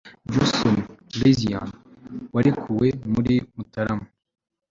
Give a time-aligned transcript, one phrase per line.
[0.31, 0.75] Jason
[1.19, 1.69] Rezaian
[2.33, 4.05] warekuwe muri Mutarama